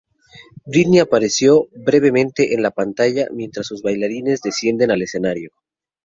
[0.65, 5.51] Britney apareció brevemente en la pantalla, mientras sus bailarines descienden al escenario.